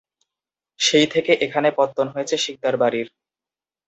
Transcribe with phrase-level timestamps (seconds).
[0.79, 3.07] সেই থেকে এখানে পত্তন হয়েছে শিকদার বাড়ির।